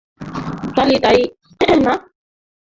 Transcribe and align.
তালি 0.75 0.95
তাই 1.03 1.19
না? 1.85 1.93